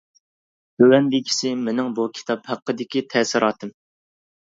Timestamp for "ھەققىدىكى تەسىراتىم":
2.53-3.75